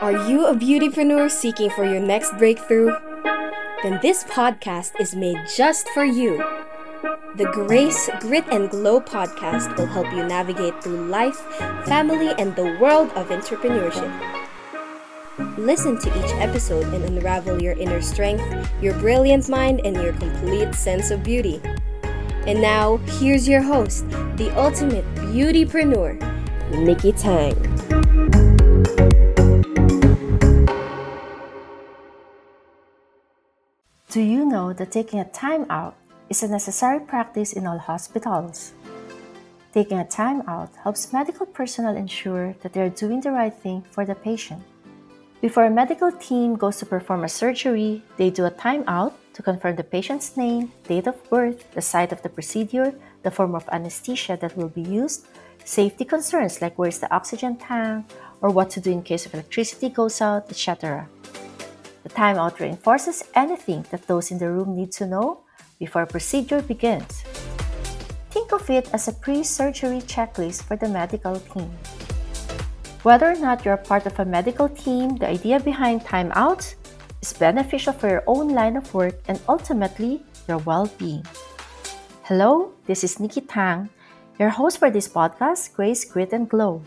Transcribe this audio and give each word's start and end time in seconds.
Are 0.00 0.28
you 0.28 0.46
a 0.46 0.54
beautypreneur 0.54 1.30
seeking 1.30 1.70
for 1.70 1.84
your 1.84 2.00
next 2.00 2.36
breakthrough? 2.36 2.92
Then 3.82 4.00
this 4.02 4.24
podcast 4.24 5.00
is 5.00 5.14
made 5.14 5.38
just 5.56 5.88
for 5.90 6.04
you. 6.04 6.38
The 7.36 7.48
Grace, 7.52 8.10
Grit, 8.18 8.44
and 8.50 8.68
Glow 8.68 9.00
podcast 9.00 9.76
will 9.76 9.86
help 9.86 10.12
you 10.12 10.24
navigate 10.24 10.82
through 10.82 11.06
life, 11.06 11.36
family, 11.86 12.34
and 12.38 12.56
the 12.56 12.76
world 12.80 13.10
of 13.12 13.28
entrepreneurship. 13.28 14.10
Listen 15.56 15.96
to 16.00 16.08
each 16.18 16.32
episode 16.42 16.92
and 16.92 17.04
unravel 17.04 17.62
your 17.62 17.74
inner 17.74 18.02
strength, 18.02 18.44
your 18.82 18.94
brilliant 18.94 19.48
mind, 19.48 19.80
and 19.84 19.96
your 19.96 20.12
complete 20.14 20.74
sense 20.74 21.12
of 21.12 21.22
beauty. 21.22 21.60
And 22.46 22.60
now, 22.60 22.96
here's 23.20 23.48
your 23.48 23.62
host, 23.62 24.08
the 24.36 24.52
ultimate 24.56 25.04
beautypreneur, 25.14 26.18
Nikki 26.72 27.12
Tang. 27.12 27.83
Do 34.14 34.22
you 34.22 34.46
know 34.46 34.72
that 34.74 34.92
taking 34.92 35.18
a 35.18 35.26
time 35.34 35.66
out 35.68 35.96
is 36.30 36.44
a 36.44 36.46
necessary 36.46 37.00
practice 37.00 37.52
in 37.52 37.66
all 37.66 37.78
hospitals? 37.78 38.70
Taking 39.72 39.98
a 39.98 40.06
time 40.06 40.46
out 40.46 40.70
helps 40.84 41.12
medical 41.12 41.44
personnel 41.44 41.96
ensure 41.96 42.54
that 42.62 42.72
they 42.72 42.80
are 42.80 42.94
doing 42.94 43.20
the 43.20 43.32
right 43.32 43.52
thing 43.52 43.82
for 43.90 44.06
the 44.06 44.14
patient. 44.14 44.62
Before 45.40 45.64
a 45.64 45.70
medical 45.82 46.12
team 46.12 46.54
goes 46.54 46.76
to 46.76 46.86
perform 46.86 47.24
a 47.24 47.28
surgery, 47.28 48.04
they 48.16 48.30
do 48.30 48.44
a 48.44 48.54
time 48.54 48.84
out 48.86 49.18
to 49.34 49.42
confirm 49.42 49.74
the 49.74 49.82
patient's 49.82 50.36
name, 50.36 50.70
date 50.86 51.08
of 51.08 51.18
birth, 51.28 51.66
the 51.74 51.82
site 51.82 52.12
of 52.12 52.22
the 52.22 52.28
procedure, 52.28 52.94
the 53.24 53.32
form 53.32 53.56
of 53.56 53.68
anesthesia 53.72 54.38
that 54.40 54.56
will 54.56 54.70
be 54.70 54.82
used, 54.82 55.26
safety 55.64 56.04
concerns 56.04 56.62
like 56.62 56.78
where's 56.78 57.00
the 57.00 57.12
oxygen 57.12 57.56
tank, 57.56 58.06
or 58.42 58.50
what 58.50 58.70
to 58.70 58.80
do 58.80 58.92
in 58.92 59.02
case 59.02 59.26
of 59.26 59.34
electricity 59.34 59.88
goes 59.88 60.20
out, 60.20 60.48
etc. 60.50 61.08
The 62.04 62.10
timeout 62.10 62.60
reinforces 62.60 63.24
anything 63.34 63.86
that 63.90 64.06
those 64.06 64.30
in 64.30 64.36
the 64.36 64.50
room 64.52 64.76
need 64.76 64.92
to 65.00 65.06
know 65.06 65.40
before 65.80 66.02
a 66.02 66.06
procedure 66.06 66.60
begins. 66.60 67.24
Think 68.28 68.52
of 68.52 68.68
it 68.68 68.92
as 68.92 69.08
a 69.08 69.16
pre 69.16 69.42
surgery 69.42 70.04
checklist 70.04 70.64
for 70.64 70.76
the 70.76 70.88
medical 70.88 71.40
team. 71.40 71.72
Whether 73.02 73.32
or 73.32 73.40
not 73.40 73.64
you're 73.64 73.80
part 73.80 74.04
of 74.04 74.20
a 74.20 74.24
medical 74.24 74.68
team, 74.68 75.16
the 75.16 75.28
idea 75.28 75.60
behind 75.60 76.04
timeouts 76.04 76.76
is 77.22 77.32
beneficial 77.32 77.94
for 77.94 78.08
your 78.08 78.24
own 78.26 78.52
line 78.52 78.76
of 78.76 78.92
work 78.92 79.16
and 79.28 79.40
ultimately 79.48 80.20
your 80.46 80.58
well 80.68 80.92
being. 80.98 81.24
Hello, 82.24 82.72
this 82.84 83.02
is 83.02 83.20
Nikki 83.20 83.40
Tang, 83.40 83.88
your 84.38 84.50
host 84.50 84.76
for 84.76 84.90
this 84.90 85.08
podcast, 85.08 85.72
Grace, 85.72 86.04
Grit, 86.04 86.32
and 86.32 86.48
Glow. 86.48 86.84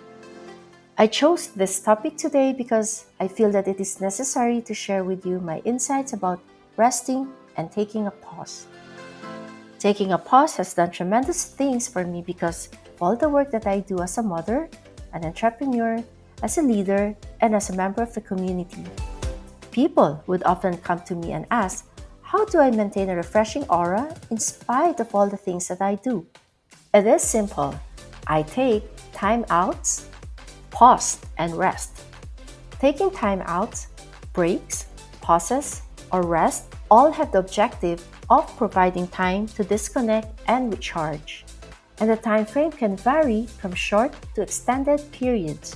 I 1.00 1.06
chose 1.06 1.50
this 1.53 1.80
topic 1.80 2.17
today 2.17 2.53
because 2.58 3.06
I 3.20 3.28
feel 3.28 3.52
that 3.52 3.67
it 3.67 3.80
is 3.80 4.02
necessary 4.02 4.62
to 4.64 4.73
share 4.73 5.03
with 5.03 5.28
you 5.28 5.40
my 5.40 5.59
insights 5.59 6.14
about 6.14 6.42
resting 6.76 7.30
and 7.56 7.72
taking 7.72 8.08
a 8.08 8.12
pause. 8.26 8.66
Taking 9.78 10.14
a 10.14 10.18
pause 10.18 10.58
has 10.58 10.73
done 10.73 10.90
tremendous 10.90 11.45
things 11.45 11.88
for 11.88 12.03
me 12.03 12.23
because 12.25 12.70
all 13.00 13.16
the 13.16 13.30
work 13.30 13.52
that 13.52 13.68
I 13.68 13.81
do 13.81 14.02
as 14.02 14.18
a 14.18 14.23
mother, 14.23 14.72
an 15.14 15.23
entrepreneur, 15.23 16.03
as 16.42 16.58
a 16.58 16.64
leader, 16.64 17.16
and 17.42 17.53
as 17.53 17.70
a 17.70 17.75
member 17.75 18.02
of 18.02 18.16
the 18.16 18.22
community. 18.22 18.81
People 19.70 20.23
would 20.25 20.42
often 20.45 20.78
come 20.78 21.02
to 21.02 21.14
me 21.14 21.31
and 21.31 21.45
ask, 21.52 21.86
How 22.23 22.44
do 22.45 22.58
I 22.58 22.72
maintain 22.72 23.09
a 23.09 23.16
refreshing 23.16 23.70
aura 23.70 24.18
in 24.31 24.40
spite 24.40 25.00
of 25.00 25.14
all 25.14 25.30
the 25.30 25.38
things 25.38 25.68
that 25.68 25.80
I 25.80 25.94
do? 25.94 26.25
It 26.92 27.06
is 27.06 27.22
simple. 27.22 27.80
I 28.25 28.42
take 28.42 28.84
time 29.14 29.45
outs, 29.52 30.09
pause, 30.72 31.20
and 31.38 31.56
rest. 31.56 32.04
Taking 32.80 33.12
time 33.12 33.42
outs, 33.46 33.88
breaks, 34.34 34.86
pauses, 35.22 35.82
or 36.12 36.22
rest 36.22 36.66
all 36.90 37.12
have 37.12 37.32
the 37.32 37.40
objective 37.40 38.06
of 38.30 38.46
providing 38.58 39.08
time 39.08 39.48
to 39.48 39.64
disconnect 39.64 40.40
and 40.47 40.72
recharge. 40.72 41.46
And 42.00 42.09
the 42.09 42.18
time 42.18 42.46
frame 42.46 42.72
can 42.72 42.96
vary 42.96 43.47
from 43.47 43.74
short 43.74 44.14
to 44.36 44.41
extended 44.41 45.02
periods. 45.12 45.75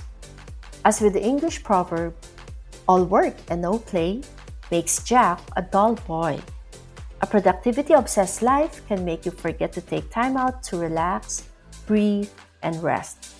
As 0.84 1.00
with 1.00 1.14
the 1.14 1.22
English 1.22 1.62
proverb, 1.64 2.14
all 2.88 3.04
work 3.04 3.34
and 3.48 3.62
no 3.62 3.78
play 3.78 4.22
makes 4.70 5.02
Jack 5.02 5.40
a 5.56 5.62
dull 5.62 5.94
boy. 6.06 6.40
A 7.20 7.26
productivity 7.26 7.94
obsessed 7.94 8.42
life 8.42 8.86
can 8.88 9.04
make 9.04 9.24
you 9.24 9.32
forget 9.32 9.72
to 9.74 9.80
take 9.80 10.10
time 10.10 10.36
out 10.36 10.62
to 10.64 10.76
relax, 10.76 11.48
breathe, 11.86 12.30
and 12.62 12.82
rest. 12.82 13.31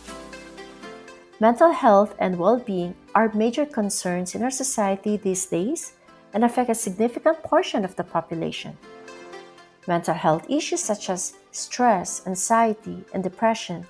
Mental 1.42 1.72
health 1.72 2.14
and 2.20 2.38
well 2.38 2.56
being 2.56 2.94
are 3.16 3.34
major 3.34 3.66
concerns 3.66 4.36
in 4.36 4.44
our 4.44 4.50
society 4.54 5.16
these 5.16 5.44
days 5.44 5.94
and 6.32 6.44
affect 6.44 6.70
a 6.70 6.74
significant 6.86 7.42
portion 7.42 7.84
of 7.84 7.96
the 7.96 8.04
population. 8.04 8.78
Mental 9.88 10.14
health 10.14 10.46
issues 10.48 10.78
such 10.78 11.10
as 11.10 11.34
stress, 11.50 12.24
anxiety, 12.28 13.02
and 13.12 13.24
depression 13.24 13.84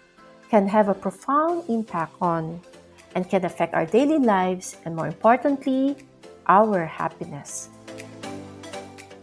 can 0.48 0.66
have 0.66 0.88
a 0.88 0.94
profound 0.94 1.68
impact 1.68 2.14
on 2.22 2.58
and 3.14 3.28
can 3.28 3.44
affect 3.44 3.74
our 3.74 3.84
daily 3.84 4.18
lives 4.18 4.78
and, 4.86 4.96
more 4.96 5.08
importantly, 5.08 5.94
our 6.46 6.86
happiness. 6.86 7.68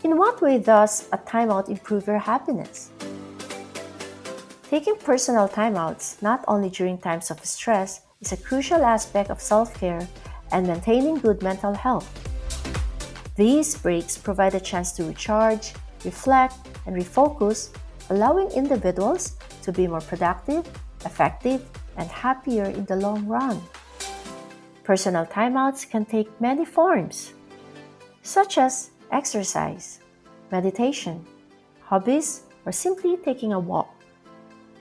In 0.04 0.18
what 0.18 0.40
way 0.40 0.60
does 0.60 1.10
a 1.12 1.18
timeout 1.18 1.68
improve 1.68 2.06
your 2.06 2.20
happiness? 2.20 2.92
Taking 4.70 4.98
personal 4.98 5.50
timeouts, 5.50 6.22
not 6.22 6.46
only 6.48 6.70
during 6.70 7.00
times 7.00 7.32
of 7.32 7.44
stress, 7.44 8.02
is 8.22 8.34
a 8.34 8.38
crucial 8.38 8.84
aspect 8.84 9.30
of 9.30 9.42
self 9.42 9.74
care 9.80 10.06
and 10.52 10.68
maintaining 10.68 11.16
good 11.16 11.42
mental 11.42 11.74
health. 11.74 12.08
These 13.36 13.78
breaks 13.78 14.18
provide 14.18 14.56
a 14.56 14.60
chance 14.60 14.92
to 14.94 15.06
recharge, 15.06 15.74
reflect, 16.04 16.56
and 16.86 16.96
refocus, 16.96 17.70
allowing 18.10 18.52
individuals 18.52 19.38
to 19.62 19.72
be 19.72 19.88
more 19.88 20.02
productive, 20.02 20.68
effective, 21.06 21.64
and 21.96 22.10
happier 22.10 22.66
in 22.66 22.86
the 22.86 22.96
long 22.96 23.26
run. 23.26 23.62
Personal 24.84 25.26
timeouts 25.26 25.90
can 25.90 26.04
take 26.04 26.30
many 26.42 26.66
forms, 26.66 27.34
such 28.24 28.58
as 28.58 28.92
exercise, 29.12 30.00
meditation, 30.52 31.26
hobbies, 31.82 32.42
or 32.66 32.72
simply 32.72 33.16
taking 33.18 33.54
a 33.54 33.60
walk. 33.60 33.99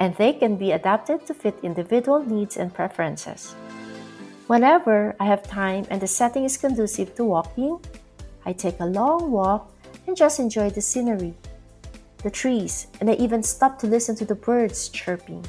And 0.01 0.15
they 0.17 0.33
can 0.33 0.57
be 0.57 0.73
adapted 0.73 1.27
to 1.27 1.35
fit 1.35 1.59
individual 1.63 2.23
needs 2.23 2.57
and 2.57 2.73
preferences. 2.73 3.55
Whenever 4.47 5.15
I 5.21 5.27
have 5.27 5.43
time 5.43 5.87
and 5.91 6.01
the 6.01 6.07
setting 6.07 6.45
is 6.45 6.57
conducive 6.57 7.15
to 7.17 7.25
walking, 7.25 7.81
I 8.47 8.53
take 8.53 8.81
a 8.81 8.87
long 8.87 9.31
walk 9.31 9.73
and 10.07 10.17
just 10.17 10.41
enjoy 10.41 10.71
the 10.71 10.81
scenery, 10.81 11.35
the 12.23 12.31
trees, 12.31 12.87
and 13.01 13.11
I 13.11 13.15
even 13.15 13.43
stop 13.43 13.79
to 13.81 13.87
listen 13.87 14.17
to 14.17 14.25
the 14.25 14.35
birds 14.35 14.89
chirping. 14.89 15.45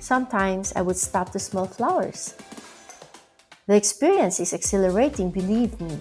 Sometimes 0.00 0.72
I 0.74 0.82
would 0.82 0.96
stop 0.96 1.32
to 1.32 1.38
smell 1.38 1.66
flowers 1.66 2.34
the 3.68 3.76
experience 3.76 4.40
is 4.40 4.54
exhilarating, 4.54 5.30
believe 5.30 5.78
me. 5.78 5.98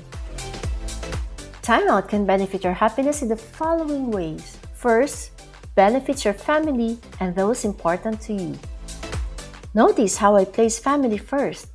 Timeout 1.62 2.08
can 2.08 2.26
benefit 2.26 2.64
your 2.64 2.72
happiness 2.72 3.22
in 3.22 3.28
the 3.28 3.36
following 3.36 4.10
ways. 4.10 4.56
First, 4.74 5.32
benefits 5.78 6.26
your 6.26 6.34
family 6.34 6.98
and 7.22 7.36
those 7.36 7.64
important 7.64 8.20
to 8.20 8.34
you. 8.34 8.58
Notice 9.76 10.18
how 10.18 10.36
I 10.36 10.44
place 10.44 10.80
family 10.80 11.20
first. 11.20 11.70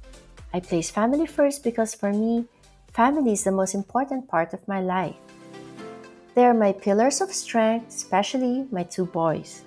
I 0.53 0.59
place 0.59 0.91
family 0.91 1.25
first 1.25 1.63
because 1.63 1.95
for 1.95 2.13
me, 2.13 2.45
family 2.93 3.33
is 3.33 3.45
the 3.45 3.55
most 3.55 3.79
important 3.79 4.27
part 4.27 4.53
of 4.53 4.67
my 4.67 4.83
life. 4.83 5.15
They 6.35 6.45
are 6.45 6.53
my 6.53 6.73
pillars 6.73 7.21
of 7.21 7.31
strength, 7.33 7.95
especially 7.95 8.67
my 8.73 8.83
two 8.83 9.07
boys. 9.07 9.63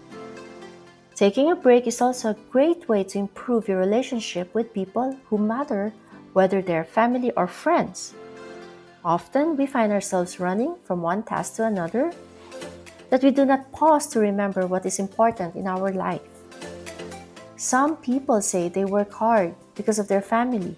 Taking 1.16 1.52
a 1.52 1.56
break 1.56 1.88
is 1.88 2.02
also 2.02 2.31
a 2.31 2.41
great 2.52 2.90
way 2.90 3.06
to 3.06 3.19
improve 3.19 3.69
your 3.69 3.79
relationship 3.79 4.53
with 4.53 4.73
people 4.73 5.16
who 5.31 5.38
matter 5.38 5.94
whether 6.34 6.62
they're 6.62 6.84
family 6.84 7.31
or 7.38 7.47
friends. 7.47 8.14
Often 9.05 9.55
we 9.55 9.66
find 9.66 9.93
ourselves 9.93 10.41
running 10.41 10.76
from 10.84 11.02
one 11.02 11.23
task 11.23 11.55
to 11.55 11.64
another 11.64 12.11
that 13.16 13.23
we 13.23 13.32
do 13.32 13.46
not 13.46 13.72
pause 13.72 14.08
to 14.08 14.20
remember 14.20 14.67
what 14.67 14.85
is 14.85 15.00
important 15.00 15.56
in 15.56 15.67
our 15.67 15.90
life. 15.94 16.20
Some 17.56 17.96
people 17.96 18.41
say 18.41 18.67
they 18.67 18.84
work 18.84 19.14
hard 19.14 19.56
because 19.73 20.00
of 20.00 20.09
their 20.09 20.22
family, 20.22 20.76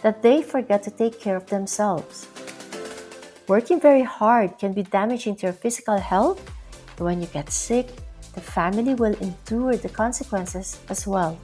that 0.00 0.22
they 0.22 0.40
forget 0.40 0.82
to 0.84 0.90
take 0.90 1.20
care 1.20 1.36
of 1.36 1.44
themselves. 1.52 2.28
Working 3.46 3.78
very 3.78 4.00
hard 4.00 4.56
can 4.56 4.72
be 4.72 4.84
damaging 4.84 5.36
to 5.36 5.48
your 5.48 5.52
physical 5.52 5.98
health, 5.98 6.40
and 6.96 7.04
when 7.04 7.20
you 7.20 7.28
get 7.28 7.52
sick, 7.52 7.92
the 8.32 8.40
family 8.40 8.94
will 8.94 9.12
endure 9.20 9.76
the 9.76 9.90
consequences 9.90 10.80
as 10.88 11.06
well. 11.06 11.36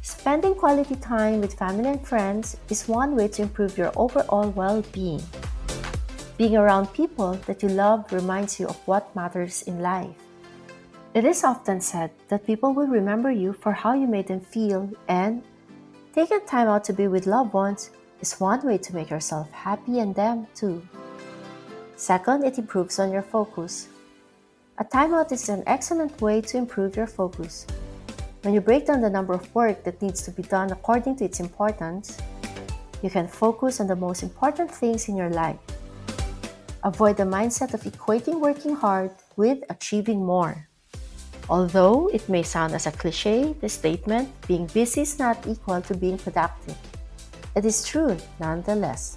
Spending 0.00 0.54
quality 0.54 0.96
time 0.96 1.42
with 1.42 1.58
family 1.58 1.90
and 1.90 2.00
friends 2.08 2.56
is 2.70 2.88
one 2.88 3.16
way 3.16 3.28
to 3.36 3.42
improve 3.42 3.76
your 3.76 3.92
overall 3.96 4.48
well 4.56 4.80
being. 4.96 5.20
Being 6.42 6.56
around 6.56 6.92
people 6.92 7.34
that 7.46 7.62
you 7.62 7.68
love 7.68 8.10
reminds 8.10 8.58
you 8.58 8.66
of 8.66 8.74
what 8.88 9.14
matters 9.14 9.62
in 9.62 9.78
life. 9.78 10.10
It 11.14 11.24
is 11.24 11.44
often 11.44 11.80
said 11.80 12.10
that 12.26 12.44
people 12.44 12.74
will 12.74 12.88
remember 12.88 13.30
you 13.30 13.52
for 13.52 13.70
how 13.70 13.94
you 13.94 14.08
made 14.08 14.26
them 14.26 14.40
feel 14.40 14.90
and 15.06 15.44
Taking 16.12 16.44
time 16.44 16.66
out 16.66 16.82
to 16.90 16.92
be 16.92 17.06
with 17.06 17.28
loved 17.28 17.54
ones 17.54 17.90
is 18.20 18.40
one 18.40 18.66
way 18.66 18.76
to 18.76 18.92
make 18.92 19.08
yourself 19.08 19.52
happy 19.52 20.00
and 20.00 20.16
them 20.16 20.48
too. 20.56 20.82
Second, 21.94 22.42
it 22.42 22.58
improves 22.58 22.98
on 22.98 23.12
your 23.12 23.22
focus. 23.22 23.86
A 24.78 24.84
timeout 24.84 25.30
is 25.30 25.48
an 25.48 25.62
excellent 25.68 26.20
way 26.20 26.40
to 26.40 26.58
improve 26.58 26.96
your 26.96 27.06
focus. 27.06 27.68
When 28.42 28.52
you 28.52 28.60
break 28.60 28.86
down 28.86 29.00
the 29.00 29.08
number 29.08 29.32
of 29.32 29.54
work 29.54 29.84
that 29.84 30.02
needs 30.02 30.22
to 30.24 30.32
be 30.32 30.42
done 30.42 30.72
according 30.72 31.16
to 31.18 31.24
its 31.24 31.38
importance, 31.38 32.18
you 33.00 33.10
can 33.10 33.28
focus 33.28 33.78
on 33.78 33.86
the 33.86 33.94
most 33.94 34.24
important 34.24 34.72
things 34.72 35.08
in 35.08 35.14
your 35.14 35.30
life. 35.30 35.60
Avoid 36.84 37.16
the 37.16 37.22
mindset 37.22 37.74
of 37.74 37.86
equating 37.86 38.40
working 38.40 38.74
hard 38.74 39.12
with 39.36 39.62
achieving 39.70 40.26
more. 40.26 40.66
Although 41.48 42.10
it 42.10 42.28
may 42.28 42.42
sound 42.42 42.74
as 42.74 42.86
a 42.86 42.92
cliche, 42.92 43.54
the 43.60 43.68
statement, 43.68 44.34
being 44.48 44.66
busy 44.66 45.02
is 45.02 45.16
not 45.16 45.46
equal 45.46 45.80
to 45.82 45.94
being 45.94 46.18
productive. 46.18 46.76
It 47.54 47.64
is 47.64 47.86
true 47.86 48.16
nonetheless. 48.40 49.14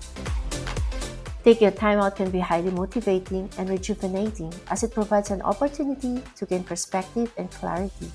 Taking 1.44 1.70
a 1.70 1.72
time 1.72 1.98
out 1.98 2.16
can 2.16 2.30
be 2.30 2.40
highly 2.40 2.70
motivating 2.70 3.50
and 3.58 3.70
rejuvenating 3.70 4.54
as 4.70 4.84
it 4.84 4.94
provides 4.94 5.32
an 5.32 5.42
opportunity 5.42 6.22
to 6.38 6.46
gain 6.46 6.64
perspective 6.64 7.34
and 7.38 7.50
clarity. 7.50 8.12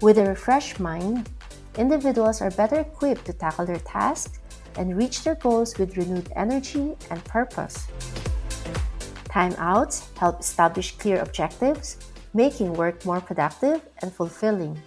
With 0.00 0.18
a 0.18 0.26
refreshed 0.26 0.78
mind, 0.78 1.30
individuals 1.78 2.42
are 2.42 2.50
better 2.50 2.78
equipped 2.78 3.26
to 3.26 3.32
tackle 3.32 3.66
their 3.66 3.82
tasks 3.82 4.38
and 4.76 4.96
reach 4.96 5.22
their 5.22 5.36
goals 5.36 5.78
with 5.78 5.96
renewed 5.96 6.30
energy 6.36 6.96
and 7.10 7.24
purpose. 7.24 7.86
Timeouts 9.34 10.16
help 10.16 10.38
establish 10.38 10.94
clear 10.94 11.18
objectives, 11.18 11.98
making 12.34 12.72
work 12.72 13.04
more 13.04 13.20
productive 13.20 13.82
and 13.98 14.12
fulfilling. 14.12 14.78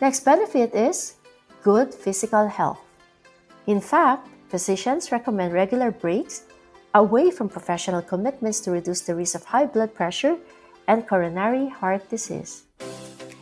Next 0.00 0.24
benefit 0.24 0.74
is 0.74 1.14
good 1.62 1.94
physical 1.94 2.48
health. 2.48 2.80
In 3.68 3.80
fact, 3.80 4.26
physicians 4.48 5.12
recommend 5.12 5.52
regular 5.52 5.92
breaks 5.92 6.50
away 6.94 7.30
from 7.30 7.48
professional 7.48 8.02
commitments 8.02 8.58
to 8.66 8.72
reduce 8.72 9.02
the 9.02 9.14
risk 9.14 9.36
of 9.36 9.44
high 9.44 9.66
blood 9.66 9.94
pressure 9.94 10.36
and 10.88 11.06
coronary 11.06 11.68
heart 11.68 12.10
disease. 12.10 12.64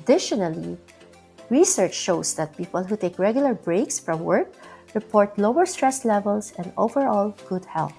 Additionally, 0.04 0.76
research 1.48 1.94
shows 1.94 2.34
that 2.34 2.54
people 2.56 2.84
who 2.84 2.98
take 2.98 3.18
regular 3.18 3.54
breaks 3.54 3.98
from 3.98 4.20
work 4.20 4.52
report 4.92 5.38
lower 5.38 5.64
stress 5.64 6.04
levels 6.04 6.52
and 6.58 6.70
overall 6.76 7.34
good 7.48 7.64
health. 7.64 7.94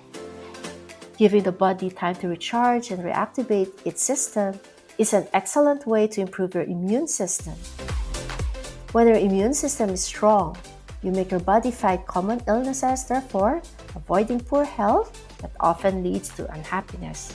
Giving 1.18 1.42
the 1.42 1.52
body 1.52 1.90
time 1.90 2.14
to 2.22 2.28
recharge 2.30 2.92
and 2.92 3.02
reactivate 3.02 3.74
its 3.86 4.04
system 4.04 4.60
is 5.00 5.14
an 5.14 5.28
excellent 5.34 5.88
way 5.88 6.06
to 6.06 6.22
improve 6.22 6.54
your 6.54 6.70
immune 6.70 7.08
system. 7.08 7.56
When 8.92 9.08
your 9.08 9.18
immune 9.18 9.56
system 9.56 9.90
is 9.90 10.04
strong, 10.04 10.56
you 11.02 11.10
make 11.10 11.32
your 11.32 11.40
body 11.40 11.72
fight 11.72 12.06
common 12.06 12.42
illnesses, 12.48 13.06
therefore, 13.06 13.64
avoiding 13.96 14.42
poor 14.42 14.64
health 14.64 15.10
that 15.42 15.50
often 15.60 16.04
leads 16.04 16.30
to 16.38 16.46
unhappiness. 16.54 17.34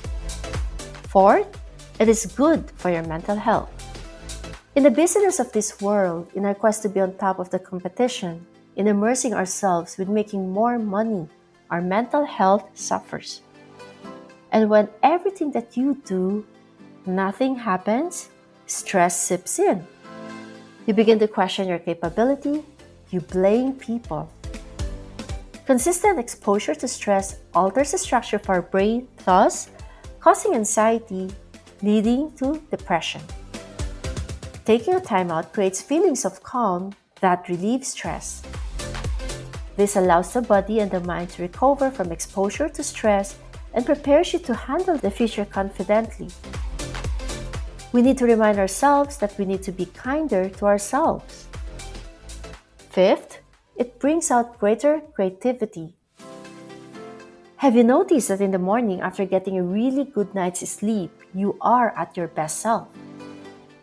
Fourth, 1.10 1.50
it 1.98 2.08
is 2.08 2.26
good 2.26 2.70
for 2.78 2.88
your 2.88 3.02
mental 3.02 3.34
health. 3.34 3.68
In 4.76 4.84
the 4.84 4.94
business 4.94 5.40
of 5.40 5.50
this 5.50 5.80
world, 5.80 6.30
in 6.36 6.46
our 6.46 6.54
quest 6.54 6.82
to 6.82 6.88
be 6.88 7.00
on 7.00 7.18
top 7.18 7.40
of 7.40 7.50
the 7.50 7.58
competition, 7.58 8.46
in 8.76 8.86
immersing 8.86 9.34
ourselves 9.34 9.98
with 9.98 10.08
making 10.08 10.52
more 10.52 10.78
money, 10.78 11.26
our 11.68 11.82
mental 11.82 12.24
health 12.24 12.70
suffers. 12.74 13.42
And 14.52 14.68
when 14.68 14.88
everything 15.02 15.50
that 15.52 15.76
you 15.78 15.96
do, 16.04 16.44
nothing 17.06 17.56
happens, 17.56 18.28
stress 18.66 19.18
sips 19.18 19.58
in. 19.58 19.84
You 20.86 20.92
begin 20.92 21.18
to 21.20 21.26
question 21.28 21.66
your 21.66 21.78
capability, 21.78 22.62
you 23.10 23.20
blame 23.20 23.72
people. 23.72 24.30
Consistent 25.64 26.18
exposure 26.18 26.74
to 26.74 26.86
stress 26.86 27.38
alters 27.54 27.92
the 27.92 27.98
structure 27.98 28.36
of 28.36 28.48
our 28.50 28.60
brain, 28.60 29.08
thus 29.24 29.70
causing 30.20 30.54
anxiety, 30.54 31.30
leading 31.82 32.30
to 32.32 32.60
depression. 32.70 33.22
Taking 34.66 34.94
a 34.94 35.00
time 35.00 35.30
out 35.30 35.52
creates 35.52 35.80
feelings 35.80 36.26
of 36.26 36.42
calm 36.42 36.92
that 37.20 37.48
relieve 37.48 37.86
stress. 37.86 38.42
This 39.76 39.96
allows 39.96 40.34
the 40.34 40.42
body 40.42 40.80
and 40.80 40.90
the 40.90 41.00
mind 41.00 41.30
to 41.30 41.42
recover 41.42 41.90
from 41.90 42.12
exposure 42.12 42.68
to 42.68 42.82
stress 42.82 43.36
and 43.74 43.86
prepares 43.86 44.32
you 44.32 44.38
to 44.40 44.54
handle 44.54 44.96
the 44.96 45.10
future 45.10 45.44
confidently. 45.44 46.28
We 47.92 48.02
need 48.02 48.18
to 48.18 48.24
remind 48.24 48.58
ourselves 48.58 49.18
that 49.18 49.36
we 49.38 49.44
need 49.44 49.62
to 49.64 49.72
be 49.72 49.86
kinder 49.86 50.48
to 50.48 50.66
ourselves. 50.66 51.46
Fifth, 52.90 53.40
it 53.76 53.98
brings 53.98 54.30
out 54.30 54.58
greater 54.58 55.00
creativity. 55.14 55.94
Have 57.56 57.76
you 57.76 57.84
noticed 57.84 58.28
that 58.28 58.40
in 58.40 58.50
the 58.50 58.58
morning 58.58 59.00
after 59.00 59.24
getting 59.24 59.58
a 59.58 59.62
really 59.62 60.04
good 60.04 60.34
night's 60.34 60.68
sleep, 60.68 61.12
you 61.32 61.56
are 61.60 61.94
at 61.96 62.16
your 62.16 62.28
best 62.28 62.60
self? 62.60 62.88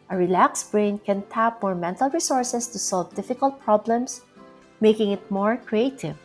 A 0.10 0.18
relaxed 0.18 0.72
brain 0.72 1.00
can 1.00 1.22
tap 1.30 1.62
more 1.62 1.76
mental 1.76 2.10
resources 2.10 2.68
to 2.68 2.80
solve 2.80 3.16
difficult 3.16 3.62
problems, 3.62 4.22
making 4.82 5.12
it 5.12 5.32
more 5.32 5.56
creative. 5.56 6.18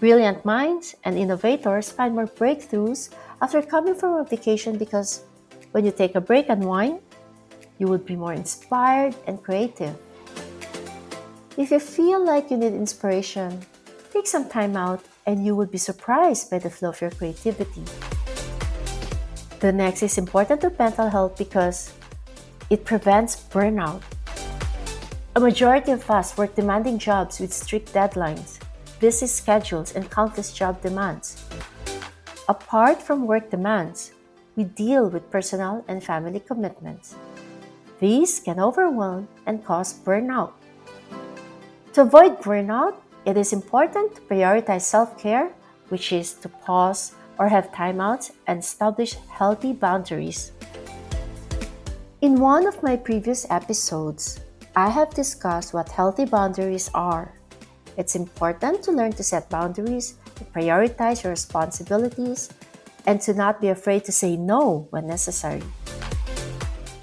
Brilliant 0.00 0.44
minds 0.44 0.94
and 1.04 1.16
innovators 1.16 1.90
find 1.90 2.14
more 2.14 2.26
breakthroughs 2.26 3.10
after 3.40 3.62
coming 3.62 3.94
from 3.94 4.14
a 4.14 4.24
vacation 4.24 4.76
because 4.76 5.24
when 5.72 5.84
you 5.84 5.92
take 5.92 6.14
a 6.14 6.20
break 6.20 6.48
and 6.48 6.64
wine, 6.64 7.00
you 7.78 7.86
would 7.88 8.04
be 8.04 8.16
more 8.16 8.32
inspired 8.32 9.14
and 9.26 9.42
creative. 9.42 9.96
If 11.56 11.70
you 11.70 11.78
feel 11.78 12.24
like 12.24 12.50
you 12.50 12.56
need 12.56 12.74
inspiration, 12.74 13.64
take 14.12 14.26
some 14.26 14.48
time 14.48 14.76
out 14.76 15.02
and 15.26 15.44
you 15.44 15.56
will 15.56 15.66
be 15.66 15.78
surprised 15.78 16.50
by 16.50 16.58
the 16.58 16.70
flow 16.70 16.90
of 16.90 17.00
your 17.00 17.10
creativity. 17.10 17.84
The 19.60 19.72
next 19.72 20.02
is 20.02 20.18
important 20.18 20.60
to 20.62 20.72
mental 20.78 21.08
health 21.08 21.38
because 21.38 21.92
it 22.70 22.84
prevents 22.84 23.36
burnout. 23.36 24.02
A 25.36 25.40
majority 25.40 25.92
of 25.92 26.10
us 26.10 26.36
work 26.36 26.54
demanding 26.54 26.98
jobs 26.98 27.40
with 27.40 27.52
strict 27.52 27.92
deadlines, 27.92 28.53
busy 29.04 29.26
schedules, 29.26 29.92
and 29.92 30.10
countless 30.10 30.50
job 30.56 30.80
demands. 30.80 31.36
Apart 32.48 33.02
from 33.02 33.26
work 33.28 33.50
demands, 33.50 34.16
we 34.56 34.64
deal 34.64 35.10
with 35.10 35.30
personal 35.30 35.84
and 35.88 36.02
family 36.02 36.40
commitments. 36.40 37.14
These 38.00 38.40
can 38.40 38.58
overwhelm 38.58 39.28
and 39.44 39.60
cause 39.60 39.92
burnout. 39.92 40.52
To 41.92 42.00
avoid 42.00 42.40
burnout, 42.40 42.96
it 43.26 43.36
is 43.36 43.52
important 43.52 44.16
to 44.16 44.22
prioritize 44.22 44.88
self 44.88 45.20
care, 45.20 45.52
which 45.92 46.08
is 46.10 46.32
to 46.40 46.48
pause 46.48 47.12
or 47.36 47.52
have 47.52 47.76
timeouts 47.76 48.32
and 48.48 48.64
establish 48.64 49.20
healthy 49.28 49.74
boundaries. 49.74 50.52
In 52.22 52.40
one 52.40 52.64
of 52.66 52.82
my 52.82 52.96
previous 52.96 53.44
episodes, 53.50 54.40
I 54.74 54.88
have 54.88 55.12
discussed 55.12 55.74
what 55.74 55.92
healthy 55.92 56.24
boundaries 56.24 56.88
are. 56.94 57.36
It's 57.96 58.14
important 58.14 58.82
to 58.84 58.92
learn 58.92 59.12
to 59.12 59.22
set 59.22 59.48
boundaries, 59.48 60.14
to 60.36 60.44
prioritize 60.44 61.22
your 61.22 61.30
responsibilities, 61.30 62.50
and 63.06 63.20
to 63.22 63.34
not 63.34 63.60
be 63.60 63.68
afraid 63.68 64.04
to 64.04 64.12
say 64.12 64.36
no 64.36 64.88
when 64.90 65.06
necessary. 65.06 65.62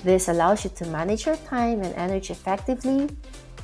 This 0.03 0.27
allows 0.27 0.63
you 0.63 0.71
to 0.75 0.85
manage 0.87 1.25
your 1.25 1.37
time 1.47 1.81
and 1.81 1.93
energy 1.95 2.33
effectively 2.33 3.09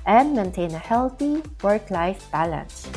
and 0.05 0.33
maintain 0.33 0.71
a 0.71 0.79
healthy 0.79 1.43
work 1.61 1.89
life 1.91 2.29
balance. 2.31 2.87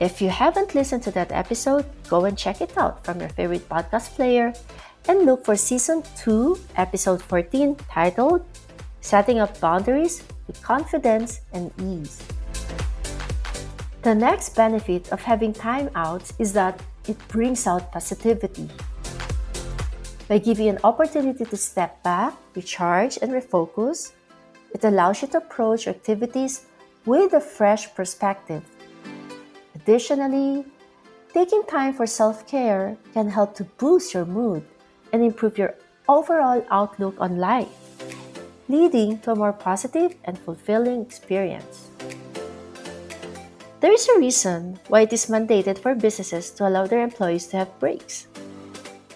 If 0.00 0.22
you 0.22 0.30
haven't 0.30 0.74
listened 0.74 1.02
to 1.04 1.10
that 1.12 1.30
episode, 1.30 1.84
go 2.08 2.24
and 2.24 2.38
check 2.38 2.60
it 2.60 2.76
out 2.78 3.04
from 3.04 3.20
your 3.20 3.28
favorite 3.28 3.68
podcast 3.68 4.14
player 4.16 4.52
and 5.06 5.26
look 5.26 5.44
for 5.44 5.54
Season 5.54 6.02
2, 6.16 6.58
Episode 6.76 7.22
14, 7.22 7.76
titled 7.90 8.44
Setting 9.00 9.38
Up 9.38 9.58
Boundaries 9.60 10.22
with 10.46 10.62
Confidence 10.62 11.40
and 11.52 11.70
Ease. 11.78 12.22
The 14.02 14.16
next 14.16 14.56
benefit 14.56 15.12
of 15.12 15.22
having 15.22 15.52
time 15.52 15.88
outs 15.94 16.32
is 16.40 16.52
that 16.54 16.82
it 17.06 17.16
brings 17.28 17.68
out 17.68 17.92
positivity. 17.92 18.68
By 20.26 20.38
giving 20.38 20.66
you 20.66 20.72
an 20.72 20.80
opportunity 20.82 21.44
to 21.44 21.56
step 21.56 22.02
back, 22.02 22.34
recharge, 22.56 23.16
and 23.22 23.30
refocus, 23.30 24.10
it 24.74 24.82
allows 24.82 25.22
you 25.22 25.28
to 25.28 25.38
approach 25.38 25.86
activities 25.86 26.66
with 27.06 27.32
a 27.34 27.40
fresh 27.40 27.94
perspective. 27.94 28.64
Additionally, 29.76 30.64
taking 31.32 31.62
time 31.62 31.94
for 31.94 32.04
self 32.04 32.44
care 32.48 32.96
can 33.14 33.30
help 33.30 33.54
to 33.54 33.64
boost 33.78 34.14
your 34.14 34.26
mood 34.26 34.66
and 35.12 35.22
improve 35.22 35.56
your 35.56 35.76
overall 36.08 36.66
outlook 36.72 37.14
on 37.20 37.38
life, 37.38 37.70
leading 38.68 39.20
to 39.20 39.30
a 39.30 39.36
more 39.36 39.52
positive 39.52 40.16
and 40.24 40.36
fulfilling 40.40 41.02
experience. 41.02 41.91
There 43.82 43.92
is 43.92 44.08
a 44.14 44.20
reason 44.20 44.78
why 44.86 45.00
it 45.00 45.12
is 45.12 45.26
mandated 45.26 45.76
for 45.76 45.96
businesses 45.96 46.52
to 46.54 46.68
allow 46.68 46.86
their 46.86 47.02
employees 47.02 47.48
to 47.48 47.56
have 47.56 47.80
breaks. 47.80 48.28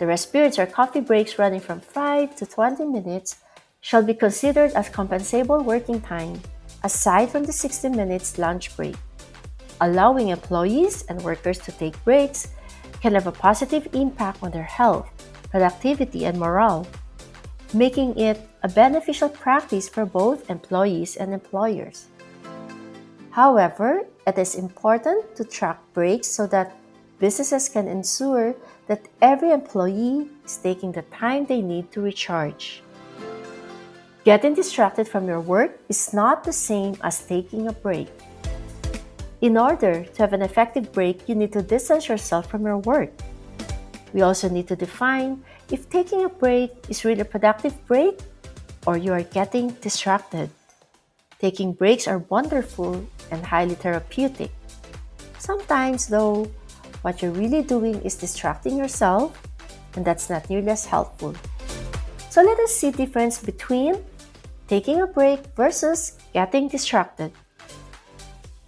The 0.00 0.08
rest 0.08 0.32
periods 0.32 0.58
or 0.58 0.66
coffee 0.66 0.98
breaks 0.98 1.38
running 1.38 1.60
from 1.60 1.78
5 1.78 2.34
to 2.34 2.46
20 2.46 2.84
minutes 2.84 3.36
shall 3.80 4.02
be 4.02 4.12
considered 4.12 4.72
as 4.72 4.90
compensable 4.90 5.62
working 5.62 6.00
time 6.00 6.42
aside 6.82 7.30
from 7.30 7.44
the 7.44 7.52
60 7.52 7.90
minutes 7.90 8.38
lunch 8.38 8.76
break. 8.76 8.96
Allowing 9.80 10.34
employees 10.34 11.04
and 11.08 11.22
workers 11.22 11.60
to 11.60 11.70
take 11.70 12.02
breaks 12.02 12.48
can 13.00 13.14
have 13.14 13.28
a 13.28 13.38
positive 13.38 13.86
impact 13.94 14.42
on 14.42 14.50
their 14.50 14.66
health, 14.66 15.06
productivity, 15.48 16.26
and 16.26 16.40
morale, 16.40 16.88
making 17.72 18.18
it 18.18 18.42
a 18.64 18.68
beneficial 18.68 19.28
practice 19.28 19.88
for 19.88 20.04
both 20.04 20.50
employees 20.50 21.14
and 21.14 21.32
employers. 21.32 22.06
However, 23.30 24.02
it 24.26 24.38
is 24.38 24.56
important 24.56 25.36
to 25.36 25.44
track 25.44 25.78
breaks 25.94 26.26
so 26.26 26.46
that 26.48 26.74
businesses 27.20 27.68
can 27.68 27.86
ensure 27.86 28.54
that 28.88 29.06
every 29.22 29.52
employee 29.52 30.28
is 30.44 30.56
taking 30.56 30.90
the 30.90 31.02
time 31.14 31.46
they 31.46 31.62
need 31.62 31.92
to 31.92 32.00
recharge. 32.00 32.82
Getting 34.24 34.54
distracted 34.54 35.06
from 35.06 35.28
your 35.28 35.40
work 35.40 35.78
is 35.88 36.12
not 36.12 36.42
the 36.42 36.52
same 36.52 36.96
as 37.04 37.22
taking 37.22 37.68
a 37.68 37.72
break. 37.72 38.08
In 39.40 39.56
order 39.56 40.02
to 40.02 40.18
have 40.18 40.32
an 40.32 40.42
effective 40.42 40.90
break, 40.92 41.28
you 41.28 41.36
need 41.36 41.52
to 41.52 41.62
distance 41.62 42.08
yourself 42.08 42.50
from 42.50 42.66
your 42.66 42.78
work. 42.78 43.12
We 44.12 44.22
also 44.22 44.48
need 44.48 44.66
to 44.68 44.74
define 44.74 45.44
if 45.70 45.88
taking 45.88 46.24
a 46.24 46.28
break 46.28 46.72
is 46.88 47.04
really 47.04 47.20
a 47.20 47.24
productive 47.24 47.74
break 47.86 48.18
or 48.86 48.96
you 48.96 49.12
are 49.12 49.22
getting 49.22 49.70
distracted. 49.78 50.50
Taking 51.38 51.72
breaks 51.72 52.08
are 52.08 52.18
wonderful 52.26 53.06
and 53.30 53.44
highly 53.44 53.74
therapeutic. 53.74 54.50
Sometimes, 55.38 56.06
though, 56.06 56.50
what 57.02 57.22
you're 57.22 57.30
really 57.30 57.62
doing 57.62 58.02
is 58.02 58.16
distracting 58.16 58.76
yourself, 58.76 59.40
and 59.94 60.04
that's 60.04 60.28
not 60.28 60.48
nearly 60.50 60.70
as 60.70 60.86
helpful. 60.86 61.34
So 62.30 62.42
let 62.42 62.58
us 62.60 62.74
see 62.74 62.90
the 62.90 63.06
difference 63.06 63.38
between 63.38 64.04
taking 64.68 65.00
a 65.00 65.06
break 65.06 65.40
versus 65.56 66.18
getting 66.32 66.68
distracted. 66.68 67.32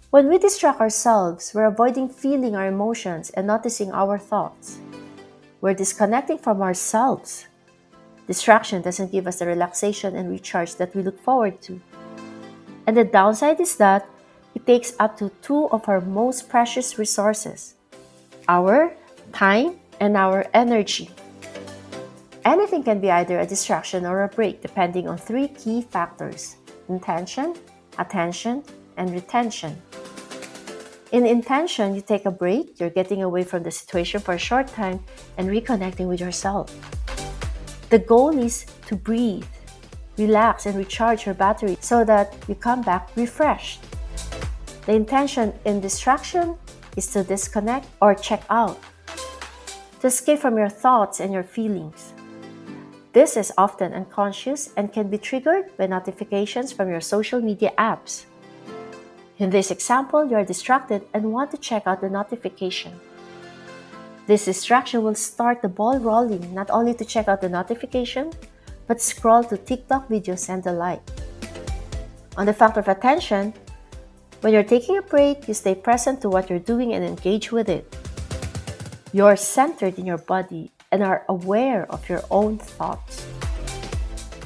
When 0.09 0.27
we 0.27 0.39
distract 0.39 0.81
ourselves, 0.81 1.51
we're 1.53 1.65
avoiding 1.69 2.09
feeling 2.09 2.55
our 2.55 2.65
emotions 2.65 3.29
and 3.31 3.45
noticing 3.45 3.91
our 3.91 4.17
thoughts. 4.17 4.79
We're 5.61 5.75
disconnecting 5.75 6.39
from 6.39 6.61
ourselves. 6.61 7.45
Distraction 8.25 8.81
doesn't 8.81 9.11
give 9.11 9.27
us 9.27 9.39
the 9.39 9.45
relaxation 9.45 10.15
and 10.15 10.31
recharge 10.31 10.75
that 10.75 10.95
we 10.95 11.03
look 11.03 11.19
forward 11.19 11.61
to. 11.63 11.79
And 12.87 12.97
the 12.97 13.03
downside 13.03 13.59
is 13.59 13.75
that 13.75 14.09
it 14.59 14.65
takes 14.65 14.93
up 14.99 15.17
to 15.17 15.31
two 15.41 15.69
of 15.71 15.87
our 15.87 16.01
most 16.01 16.49
precious 16.49 16.99
resources 16.99 17.75
our 18.47 18.91
time 19.31 19.79
and 19.99 20.17
our 20.17 20.45
energy. 20.53 21.09
Anything 22.43 22.83
can 22.83 22.99
be 22.99 23.11
either 23.11 23.39
a 23.39 23.45
distraction 23.45 24.05
or 24.05 24.23
a 24.23 24.27
break 24.27 24.61
depending 24.61 25.07
on 25.07 25.17
three 25.17 25.47
key 25.49 25.81
factors 25.81 26.57
intention, 26.89 27.55
attention, 27.99 28.63
and 28.97 29.11
retention. 29.11 29.79
In 31.11 31.25
intention, 31.25 31.95
you 31.95 32.01
take 32.01 32.25
a 32.25 32.31
break, 32.31 32.79
you're 32.79 32.89
getting 32.89 33.23
away 33.23 33.43
from 33.43 33.63
the 33.63 33.71
situation 33.71 34.19
for 34.19 34.33
a 34.33 34.37
short 34.39 34.67
time 34.67 34.99
and 35.37 35.49
reconnecting 35.49 36.07
with 36.07 36.19
yourself. 36.19 36.67
The 37.89 37.99
goal 37.99 38.37
is 38.37 38.65
to 38.87 38.95
breathe, 38.95 39.45
relax, 40.17 40.65
and 40.65 40.75
recharge 40.75 41.25
your 41.25 41.35
battery 41.35 41.77
so 41.81 42.03
that 42.05 42.35
you 42.47 42.55
come 42.55 42.81
back 42.81 43.09
refreshed. 43.15 43.88
The 44.85 44.93
intention 44.93 45.53
in 45.65 45.81
distraction 45.81 46.57
is 46.95 47.07
to 47.07 47.23
disconnect 47.23 47.87
or 48.01 48.15
check 48.15 48.43
out, 48.49 48.79
to 50.01 50.07
escape 50.07 50.39
from 50.39 50.57
your 50.57 50.69
thoughts 50.69 51.19
and 51.19 51.33
your 51.33 51.43
feelings. 51.43 52.13
This 53.13 53.35
is 53.37 53.51
often 53.57 53.93
unconscious 53.93 54.71
and 54.77 54.93
can 54.93 55.09
be 55.09 55.17
triggered 55.17 55.75
by 55.77 55.87
notifications 55.87 56.71
from 56.71 56.89
your 56.89 57.01
social 57.01 57.41
media 57.41 57.71
apps. 57.77 58.25
In 59.37 59.49
this 59.49 59.71
example, 59.71 60.25
you 60.29 60.35
are 60.35 60.45
distracted 60.45 61.01
and 61.13 61.31
want 61.31 61.51
to 61.51 61.57
check 61.57 61.83
out 61.85 62.01
the 62.01 62.09
notification. 62.09 62.99
This 64.27 64.45
distraction 64.45 65.01
will 65.01 65.15
start 65.15 65.61
the 65.61 65.69
ball 65.69 65.97
rolling 65.97 66.53
not 66.53 66.69
only 66.69 66.93
to 66.93 67.05
check 67.05 67.27
out 67.27 67.41
the 67.41 67.49
notification, 67.49 68.31
but 68.85 69.01
scroll 69.01 69.43
to 69.45 69.57
TikTok 69.57 70.07
videos 70.07 70.49
and 70.49 70.63
the 70.63 70.73
like. 70.73 71.01
On 72.37 72.45
the 72.45 72.53
factor 72.53 72.79
of 72.79 72.87
attention, 72.87 73.53
when 74.41 74.53
you're 74.53 74.63
taking 74.63 74.97
a 74.97 75.01
break, 75.01 75.47
you 75.47 75.53
stay 75.53 75.75
present 75.75 76.21
to 76.21 76.29
what 76.29 76.49
you're 76.49 76.59
doing 76.59 76.93
and 76.93 77.03
engage 77.03 77.51
with 77.51 77.67
it. 77.67 77.85
You're 79.11 79.35
centered 79.35 79.99
in 79.99 80.05
your 80.05 80.17
body 80.17 80.71
and 80.91 81.03
are 81.03 81.25
aware 81.27 81.85
of 81.91 82.07
your 82.07 82.23
own 82.31 82.57
thoughts. 82.57 83.25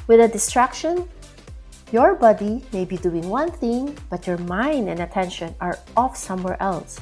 With 0.06 0.20
a 0.20 0.28
distraction, 0.28 1.08
your 1.92 2.16
body 2.16 2.64
may 2.72 2.84
be 2.84 2.96
doing 2.96 3.28
one 3.28 3.52
thing, 3.52 3.96
but 4.10 4.26
your 4.26 4.38
mind 4.38 4.88
and 4.88 5.00
attention 5.00 5.54
are 5.60 5.78
off 5.96 6.16
somewhere 6.16 6.56
else. 6.60 7.00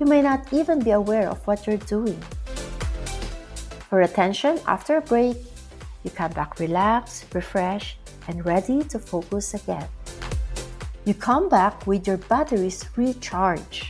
You 0.00 0.06
may 0.06 0.20
not 0.20 0.52
even 0.52 0.80
be 0.80 0.90
aware 0.90 1.28
of 1.28 1.46
what 1.46 1.66
you're 1.66 1.76
doing. 1.76 2.18
For 3.88 4.02
attention, 4.02 4.58
after 4.66 4.96
a 4.96 5.00
break, 5.00 5.36
you 6.02 6.10
come 6.10 6.32
back 6.32 6.58
relaxed, 6.58 7.32
refreshed, 7.34 7.98
and 8.26 8.44
ready 8.44 8.82
to 8.84 8.98
focus 8.98 9.54
again. 9.54 9.88
You 11.08 11.14
come 11.14 11.48
back 11.48 11.86
with 11.86 12.06
your 12.06 12.18
batteries 12.18 12.84
recharged. 12.94 13.88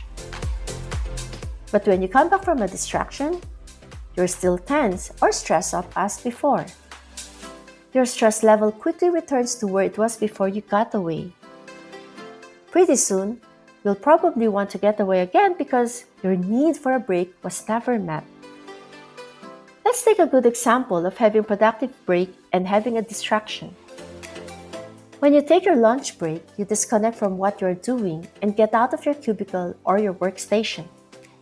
But 1.69 1.85
when 1.85 2.01
you 2.01 2.07
come 2.07 2.29
back 2.29 2.45
from 2.45 2.61
a 2.61 2.67
distraction, 2.67 3.41
you're 4.15 4.31
still 4.31 4.57
tense 4.57 5.11
or 5.21 5.33
stressed 5.33 5.73
up 5.73 5.91
as 5.97 6.21
before 6.21 6.65
your 7.93 8.05
stress 8.05 8.41
level 8.43 8.71
quickly 8.71 9.09
returns 9.09 9.55
to 9.55 9.67
where 9.67 9.83
it 9.83 9.97
was 9.97 10.15
before 10.15 10.47
you 10.47 10.61
got 10.61 10.93
away. 10.93 11.33
Pretty 12.71 12.95
soon, 12.95 13.41
you'll 13.83 13.95
probably 13.95 14.47
want 14.47 14.69
to 14.69 14.77
get 14.77 14.99
away 14.99 15.19
again 15.21 15.55
because 15.57 16.05
your 16.23 16.37
need 16.37 16.77
for 16.77 16.93
a 16.93 16.99
break 16.99 17.33
was 17.43 17.67
never 17.67 17.97
met. 17.99 18.23
Let's 19.83 20.03
take 20.05 20.19
a 20.19 20.27
good 20.27 20.45
example 20.45 21.05
of 21.05 21.17
having 21.17 21.41
a 21.41 21.43
productive 21.43 21.91
break 22.05 22.33
and 22.53 22.67
having 22.67 22.97
a 22.97 23.01
distraction. 23.01 23.75
When 25.19 25.33
you 25.33 25.41
take 25.41 25.65
your 25.65 25.75
lunch 25.75 26.17
break, 26.17 26.41
you 26.55 26.63
disconnect 26.63 27.17
from 27.17 27.37
what 27.37 27.59
you're 27.59 27.75
doing 27.75 28.25
and 28.41 28.55
get 28.55 28.73
out 28.73 28.93
of 28.93 29.05
your 29.05 29.15
cubicle 29.15 29.75
or 29.83 29.99
your 29.99 30.13
workstation. 30.13 30.87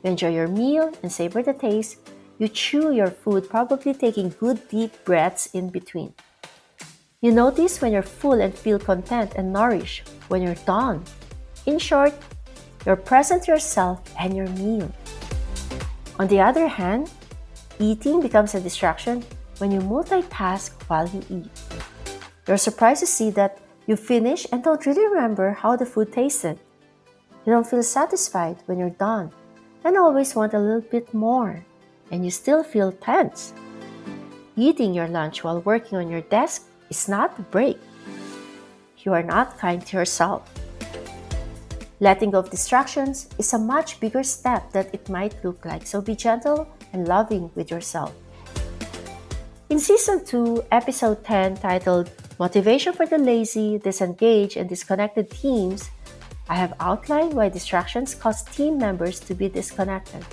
You 0.03 0.10
enjoy 0.10 0.34
your 0.34 0.48
meal 0.48 0.91
and 1.03 1.12
savor 1.12 1.43
the 1.43 1.53
taste. 1.53 2.10
You 2.39 2.48
chew 2.48 2.91
your 2.91 3.12
food, 3.12 3.48
probably 3.48 3.93
taking 3.93 4.34
good 4.39 4.67
deep 4.67 5.05
breaths 5.05 5.53
in 5.53 5.69
between. 5.69 6.15
You 7.22 7.31
notice 7.31 7.79
when 7.79 7.93
you're 7.93 8.01
full 8.01 8.41
and 8.41 8.51
feel 8.51 8.79
content 8.79 9.34
and 9.36 9.53
nourished 9.53 10.10
when 10.27 10.41
you're 10.41 10.63
done. 10.65 11.03
In 11.67 11.77
short, 11.77 12.13
you're 12.84 12.96
present 12.96 13.43
to 13.43 13.51
yourself 13.51 14.01
and 14.19 14.36
your 14.36 14.50
meal. 14.57 14.91
On 16.17 16.27
the 16.27 16.41
other 16.41 16.67
hand, 16.67 17.12
eating 17.77 18.22
becomes 18.22 18.55
a 18.55 18.60
distraction 18.60 19.24
when 19.60 19.69
you 19.69 19.81
multitask 19.81 20.72
while 20.88 21.07
you 21.07 21.22
eat. 21.29 21.51
You're 22.48 22.57
surprised 22.57 23.01
to 23.01 23.05
see 23.05 23.29
that 23.31 23.60
you 23.88 23.96
finish 23.96 24.46
and 24.51 24.63
don't 24.63 24.86
really 24.86 25.08
remember 25.08 25.51
how 25.51 25.75
the 25.75 25.86
food 25.86 26.12
tasted. 26.12 26.60
You 27.46 27.53
don't 27.53 27.65
feel 27.65 27.82
satisfied 27.82 28.58
when 28.65 28.77
you're 28.77 28.91
done 28.91 29.32
and 29.86 29.98
always 29.98 30.36
want 30.36 30.53
a 30.53 30.60
little 30.60 30.82
bit 30.82 31.13
more, 31.13 31.63
and 32.12 32.25
you 32.25 32.32
still 32.32 32.63
feel 32.63 32.91
tense. 32.91 33.53
Eating 34.58 34.94
your 34.94 35.08
lunch 35.08 35.44
while 35.44 35.62
working 35.62 35.98
on 35.98 36.12
your 36.12 36.22
desk 36.22 36.67
is 36.89 37.08
not 37.08 37.39
a 37.39 37.41
break. 37.44 37.79
You 39.00 39.13
are 39.13 39.24
not 39.24 39.58
kind 39.58 39.86
to 39.86 39.98
yourself. 39.98 40.44
Letting 42.01 42.32
go 42.32 42.39
of 42.39 42.50
distractions 42.50 43.29
is 43.38 43.53
a 43.53 43.58
much 43.58 44.01
bigger 44.01 44.24
step 44.24 44.72
than 44.74 44.88
it 44.91 45.08
might 45.08 45.34
look 45.46 45.63
like, 45.63 45.88
so 45.88 46.01
be 46.01 46.15
gentle 46.15 46.67
and 46.91 47.08
loving 47.08 47.50
with 47.56 47.72
yourself. 47.72 48.13
In 49.70 49.79
Season 49.79 50.25
2, 50.25 50.65
Episode 50.72 51.24
10, 51.24 51.58
titled 51.58 52.12
Motivation 52.39 52.94
for 52.94 53.08
the 53.08 53.17
Lazy, 53.17 53.79
Disengaged, 53.79 54.58
and 54.58 54.70
Disconnected 54.70 55.32
Teams, 55.32 55.89
I 56.48 56.53
have 56.56 56.75
outlined 56.79 57.34
why 57.34 57.50
distractions 57.50 58.13
cause 58.13 58.44
team 58.44 58.77
members 58.77 59.20
to 59.22 59.34
be 59.34 59.50
disconnected. 59.50 60.24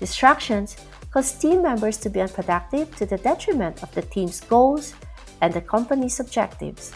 Distractions 0.00 0.76
cause 1.10 1.32
team 1.32 1.62
members 1.62 1.96
to 1.98 2.10
be 2.10 2.20
unproductive 2.20 2.94
to 2.96 3.06
the 3.06 3.16
detriment 3.16 3.82
of 3.82 3.90
the 3.94 4.02
team's 4.02 4.42
goals 4.42 4.92
and 5.40 5.54
the 5.54 5.62
company's 5.62 6.20
objectives. 6.20 6.92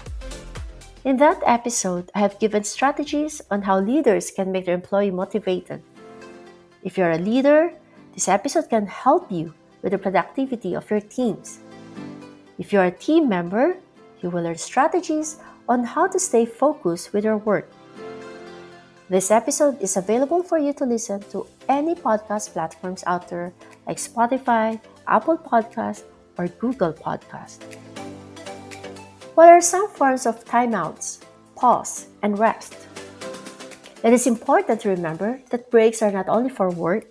In 1.05 1.17
that 1.17 1.41
episode, 1.47 2.11
I 2.15 2.21
have 2.21 2.39
given 2.39 2.65
strategies 2.65 3.41
on 3.51 3.63
how 3.63 3.81
leaders 3.81 4.31
can 4.31 4.53
make 4.53 4.67
their 4.67 4.75
employee 4.75 5.11
motivated. 5.11 5.83
If 6.85 6.99
you're 6.99 7.13
a 7.13 7.19
leader, 7.19 7.73
this 8.13 8.29
episode 8.29 8.69
can 8.69 8.87
help 8.87 9.33
you 9.33 9.55
with 9.81 9.93
the 9.93 9.99
productivity 9.99 10.77
of 10.77 10.91
your 10.91 11.01
teams. 11.01 11.61
If 12.59 12.75
you're 12.75 12.85
a 12.85 12.91
team 12.91 13.27
member, 13.27 13.79
you 14.23 14.31
will 14.31 14.43
learn 14.43 14.57
strategies 14.57 15.37
on 15.69 15.85
how 15.85 16.07
to 16.07 16.19
stay 16.19 16.47
focused 16.47 17.13
with 17.13 17.25
your 17.25 17.39
work. 17.39 17.71
This 19.11 19.31
episode 19.31 19.81
is 19.83 19.97
available 19.97 20.43
for 20.43 20.59
you 20.59 20.73
to 20.75 20.85
listen 20.85 21.21
to 21.31 21.47
any 21.69 21.95
podcast 21.95 22.53
platforms 22.53 23.05
out 23.07 23.29
there 23.29 23.53
like 23.87 23.99
Spotify, 23.99 24.81
Apple 25.07 25.37
Podcast, 25.37 26.05
or 26.39 26.49
Google 26.49 26.93
Podcast. 26.93 27.61
What 29.35 29.49
are 29.49 29.61
some 29.61 29.89
forms 29.89 30.25
of 30.25 30.45
timeouts, 30.45 31.21
pause, 31.63 32.09
and 32.23 32.39
rest. 32.39 32.75
It 34.03 34.13
is 34.13 34.27
important 34.27 34.81
to 34.83 34.89
remember 34.91 35.39
that 35.51 35.71
breaks 35.71 36.03
are 36.03 36.11
not 36.11 36.29
only 36.29 36.51
for 36.51 36.71
work, 36.71 37.07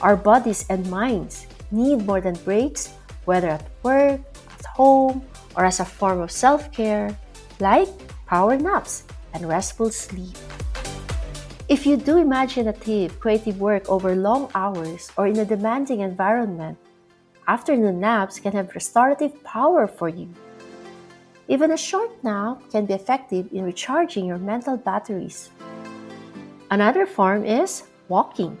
our 0.00 0.16
bodies 0.16 0.66
and 0.68 0.82
minds 0.90 1.46
need 1.70 2.02
more 2.02 2.20
than 2.20 2.34
breaks, 2.42 2.90
whether 3.24 3.48
at 3.48 3.62
work, 3.84 4.18
at 4.58 4.66
home, 4.66 5.22
or 5.56 5.64
as 5.64 5.80
a 5.80 5.84
form 5.84 6.20
of 6.20 6.30
self 6.30 6.72
care, 6.72 7.16
like 7.60 7.88
power 8.26 8.56
naps 8.56 9.04
and 9.32 9.48
restful 9.48 9.90
sleep. 9.90 10.36
If 11.68 11.86
you 11.86 11.96
do 11.96 12.18
imaginative, 12.18 13.18
creative 13.20 13.60
work 13.60 13.88
over 13.88 14.14
long 14.14 14.50
hours 14.54 15.10
or 15.16 15.26
in 15.26 15.38
a 15.38 15.44
demanding 15.44 16.00
environment, 16.00 16.76
afternoon 17.48 18.00
naps 18.00 18.38
can 18.38 18.52
have 18.52 18.74
restorative 18.74 19.42
power 19.44 19.86
for 19.86 20.08
you. 20.08 20.28
Even 21.48 21.72
a 21.72 21.76
short 21.76 22.10
nap 22.24 22.60
can 22.70 22.86
be 22.86 22.94
effective 22.94 23.48
in 23.52 23.64
recharging 23.64 24.26
your 24.26 24.38
mental 24.38 24.76
batteries. 24.76 25.50
Another 26.70 27.06
form 27.06 27.44
is 27.44 27.84
walking. 28.08 28.56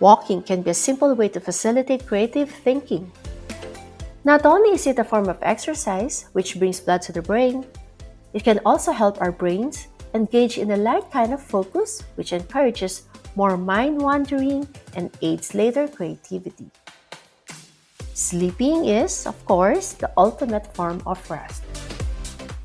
Walking 0.00 0.42
can 0.42 0.62
be 0.62 0.70
a 0.70 0.74
simple 0.74 1.14
way 1.14 1.28
to 1.28 1.40
facilitate 1.40 2.06
creative 2.06 2.50
thinking. 2.50 3.12
Not 4.24 4.46
only 4.46 4.70
is 4.72 4.86
it 4.86 4.98
a 4.98 5.04
form 5.04 5.28
of 5.28 5.36
exercise, 5.42 6.32
which 6.32 6.58
brings 6.58 6.80
blood 6.80 7.02
to 7.02 7.12
the 7.12 7.20
brain, 7.20 7.66
it 8.32 8.42
can 8.42 8.58
also 8.64 8.90
help 8.90 9.20
our 9.20 9.30
brains 9.30 9.88
engage 10.14 10.56
in 10.56 10.70
a 10.70 10.78
light 10.78 11.10
kind 11.12 11.34
of 11.34 11.42
focus, 11.42 12.02
which 12.14 12.32
encourages 12.32 13.02
more 13.36 13.58
mind 13.58 14.00
wandering 14.00 14.66
and 14.96 15.10
aids 15.20 15.52
later 15.54 15.86
creativity. 15.86 16.70
Sleeping 18.14 18.86
is, 18.86 19.26
of 19.26 19.36
course, 19.44 19.92
the 19.92 20.10
ultimate 20.16 20.72
form 20.72 21.02
of 21.04 21.20
rest. 21.30 21.62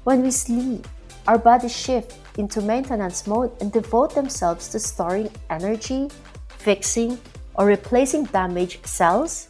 When 0.05 0.23
we 0.23 0.31
sleep, 0.31 0.87
our 1.27 1.37
bodies 1.37 1.75
shift 1.75 2.15
into 2.37 2.61
maintenance 2.61 3.27
mode 3.27 3.51
and 3.59 3.69
devote 3.69 4.15
themselves 4.15 4.69
to 4.69 4.79
storing 4.79 5.29
energy, 5.49 6.07
fixing, 6.47 7.19
or 7.55 7.65
replacing 7.65 8.31
damaged 8.31 8.87
cells, 8.87 9.49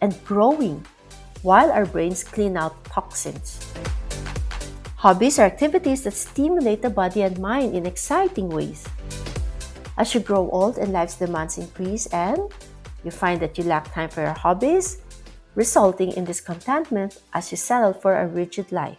and 0.00 0.16
growing 0.24 0.86
while 1.42 1.70
our 1.72 1.86
brains 1.86 2.22
clean 2.22 2.56
out 2.56 2.84
toxins. 2.84 3.60
Hobbies 4.96 5.38
are 5.38 5.46
activities 5.46 6.04
that 6.04 6.12
stimulate 6.12 6.82
the 6.82 6.90
body 6.90 7.22
and 7.22 7.38
mind 7.38 7.74
in 7.74 7.86
exciting 7.86 8.50
ways. 8.50 8.84
As 9.96 10.14
you 10.14 10.20
grow 10.20 10.48
old 10.50 10.76
and 10.76 10.92
life's 10.92 11.16
demands 11.16 11.56
increase 11.56 12.06
and 12.08 12.52
you 13.04 13.10
find 13.10 13.40
that 13.40 13.56
you 13.56 13.64
lack 13.64 13.92
time 13.92 14.10
for 14.10 14.20
your 14.20 14.36
hobbies, 14.36 14.98
resulting 15.54 16.12
in 16.12 16.24
discontentment 16.24 17.20
as 17.32 17.50
you 17.50 17.56
settle 17.56 17.92
for 17.92 18.16
a 18.16 18.26
rigid 18.26 18.70
life. 18.72 18.98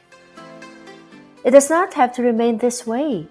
It 1.44 1.52
does 1.52 1.70
not 1.70 1.94
have 1.94 2.14
to 2.14 2.24
remain 2.24 2.58
this 2.58 2.86
way. 2.86 3.28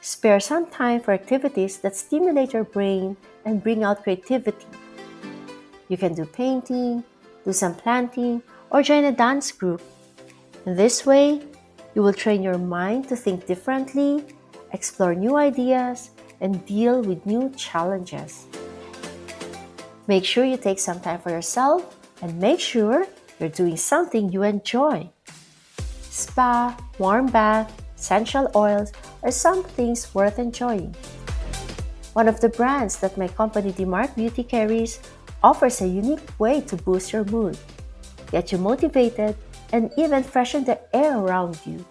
Spare 0.00 0.40
some 0.40 0.66
time 0.66 1.00
for 1.00 1.12
activities 1.12 1.78
that 1.78 1.96
stimulate 1.96 2.52
your 2.52 2.64
brain 2.64 3.16
and 3.44 3.62
bring 3.62 3.84
out 3.84 4.02
creativity. 4.02 4.66
You 5.88 5.96
can 5.96 6.14
do 6.14 6.24
painting, 6.24 7.04
do 7.44 7.52
some 7.52 7.74
planting, 7.74 8.42
or 8.70 8.82
join 8.82 9.04
a 9.04 9.12
dance 9.12 9.52
group. 9.52 9.82
In 10.66 10.76
this 10.76 11.04
way, 11.04 11.42
you 11.94 12.02
will 12.02 12.12
train 12.12 12.42
your 12.42 12.58
mind 12.58 13.08
to 13.08 13.16
think 13.16 13.46
differently, 13.46 14.24
explore 14.72 15.14
new 15.14 15.36
ideas, 15.36 16.10
and 16.40 16.64
deal 16.66 17.02
with 17.02 17.24
new 17.26 17.50
challenges. 17.56 18.46
Make 20.08 20.24
sure 20.24 20.44
you 20.44 20.56
take 20.56 20.80
some 20.80 21.00
time 21.00 21.20
for 21.20 21.30
yourself 21.30 21.96
and 22.22 22.38
make 22.40 22.60
sure 22.60 23.06
you're 23.38 23.48
doing 23.48 23.76
something 23.76 24.32
you 24.32 24.42
enjoy. 24.42 25.10
Spa, 26.02 26.76
warm 26.98 27.26
bath, 27.26 27.70
essential 27.96 28.50
oils 28.54 28.92
are 29.22 29.30
some 29.30 29.62
things 29.62 30.14
worth 30.14 30.38
enjoying. 30.38 30.94
One 32.14 32.28
of 32.28 32.40
the 32.40 32.48
brands 32.48 32.98
that 32.98 33.16
my 33.16 33.28
company 33.28 33.72
DeMark 33.72 34.14
Beauty 34.14 34.44
carries 34.44 35.00
offers 35.42 35.80
a 35.80 35.86
unique 35.86 36.38
way 36.38 36.60
to 36.62 36.76
boost 36.76 37.12
your 37.12 37.24
mood, 37.24 37.58
get 38.30 38.52
you 38.52 38.58
motivated, 38.58 39.36
and 39.72 39.90
even 39.96 40.22
freshen 40.22 40.64
the 40.64 40.78
air 40.94 41.18
around 41.18 41.58
you. 41.66 41.84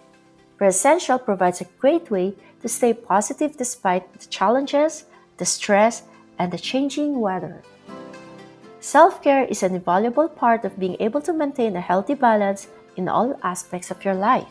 Essential 0.60 1.18
provides 1.18 1.60
a 1.60 1.66
great 1.80 2.10
way 2.10 2.34
to 2.60 2.68
stay 2.68 2.94
positive 2.94 3.56
despite 3.56 4.12
the 4.12 4.26
challenges, 4.26 5.04
the 5.38 5.44
stress, 5.44 6.04
and 6.38 6.52
the 6.52 6.58
changing 6.58 7.18
weather. 7.18 7.62
Self 8.78 9.22
care 9.22 9.44
is 9.44 9.62
an 9.62 9.74
invaluable 9.74 10.28
part 10.28 10.64
of 10.64 10.78
being 10.78 10.96
able 11.00 11.20
to 11.22 11.32
maintain 11.32 11.76
a 11.76 11.80
healthy 11.80 12.14
balance 12.14 12.68
in 12.96 13.08
all 13.08 13.38
aspects 13.42 13.90
of 13.90 14.04
your 14.04 14.14
life. 14.14 14.46